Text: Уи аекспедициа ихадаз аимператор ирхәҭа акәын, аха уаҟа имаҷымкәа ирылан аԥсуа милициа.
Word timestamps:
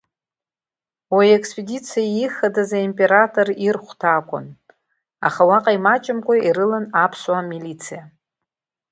Уи 1.15 1.27
аекспедициа 1.31 2.03
ихадаз 2.23 2.69
аимператор 2.79 3.47
ирхәҭа 3.65 4.09
акәын, 4.19 4.47
аха 5.27 5.41
уаҟа 5.49 5.71
имаҷымкәа 5.77 6.35
ирылан 6.47 6.85
аԥсуа 7.03 7.41
милициа. 7.51 8.03